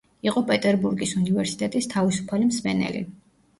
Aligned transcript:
იყო 0.27 0.41
პეტერბურგის 0.45 1.11
უნივერსიტეტის 1.19 1.91
თავისუფალი 1.93 2.51
მსმენელი. 2.51 3.07